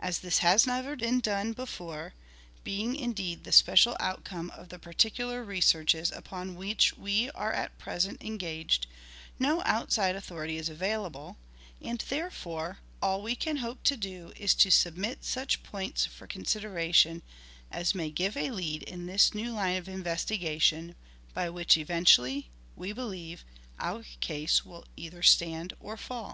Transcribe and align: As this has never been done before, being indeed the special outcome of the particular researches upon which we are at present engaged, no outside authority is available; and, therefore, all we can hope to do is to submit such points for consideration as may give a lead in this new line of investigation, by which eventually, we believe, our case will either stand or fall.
As 0.00 0.20
this 0.20 0.38
has 0.38 0.66
never 0.66 0.96
been 0.96 1.20
done 1.20 1.52
before, 1.52 2.14
being 2.64 2.96
indeed 2.96 3.44
the 3.44 3.52
special 3.52 3.98
outcome 4.00 4.48
of 4.52 4.70
the 4.70 4.78
particular 4.78 5.44
researches 5.44 6.10
upon 6.10 6.54
which 6.56 6.96
we 6.96 7.30
are 7.32 7.52
at 7.52 7.76
present 7.78 8.22
engaged, 8.22 8.86
no 9.38 9.60
outside 9.66 10.16
authority 10.16 10.56
is 10.56 10.70
available; 10.70 11.36
and, 11.82 11.98
therefore, 12.08 12.78
all 13.02 13.20
we 13.22 13.36
can 13.36 13.58
hope 13.58 13.82
to 13.82 13.94
do 13.94 14.32
is 14.36 14.54
to 14.54 14.70
submit 14.70 15.22
such 15.22 15.62
points 15.62 16.06
for 16.06 16.26
consideration 16.26 17.20
as 17.70 17.94
may 17.94 18.08
give 18.10 18.38
a 18.38 18.50
lead 18.52 18.82
in 18.82 19.04
this 19.04 19.34
new 19.34 19.52
line 19.52 19.76
of 19.76 19.86
investigation, 19.86 20.94
by 21.34 21.50
which 21.50 21.76
eventually, 21.76 22.48
we 22.74 22.90
believe, 22.90 23.44
our 23.78 24.02
case 24.22 24.64
will 24.64 24.86
either 24.96 25.22
stand 25.22 25.74
or 25.78 25.98
fall. 25.98 26.30